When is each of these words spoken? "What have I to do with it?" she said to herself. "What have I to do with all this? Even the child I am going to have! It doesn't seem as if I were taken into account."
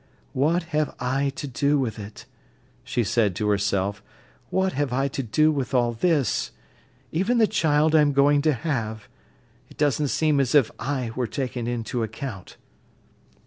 "What 0.33 0.63
have 0.73 0.95
I 0.99 1.29
to 1.35 1.45
do 1.47 1.77
with 1.77 1.99
it?" 1.99 2.25
she 2.83 3.03
said 3.03 3.35
to 3.35 3.49
herself. 3.49 4.01
"What 4.49 4.73
have 4.73 4.91
I 4.91 5.07
to 5.09 5.21
do 5.21 5.51
with 5.51 5.75
all 5.75 5.93
this? 5.93 6.49
Even 7.11 7.37
the 7.37 7.45
child 7.45 7.93
I 7.95 8.01
am 8.01 8.11
going 8.11 8.41
to 8.41 8.53
have! 8.53 9.07
It 9.69 9.77
doesn't 9.77 10.07
seem 10.07 10.39
as 10.39 10.55
if 10.55 10.71
I 10.79 11.11
were 11.15 11.27
taken 11.27 11.67
into 11.67 12.01
account." 12.01 12.57